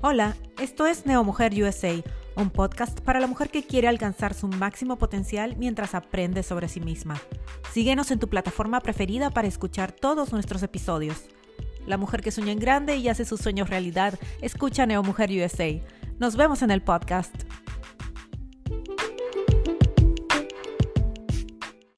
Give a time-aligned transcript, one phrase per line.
[0.00, 2.04] Hola, esto es Neo Mujer USA,
[2.36, 6.78] un podcast para la mujer que quiere alcanzar su máximo potencial mientras aprende sobre sí
[6.78, 7.20] misma.
[7.72, 11.24] Síguenos en tu plataforma preferida para escuchar todos nuestros episodios.
[11.84, 15.82] La mujer que sueña en grande y hace sus sueños realidad, escucha Neo Mujer USA.
[16.20, 17.34] Nos vemos en el podcast.